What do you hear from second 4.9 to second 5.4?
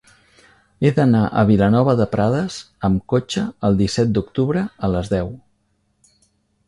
les deu.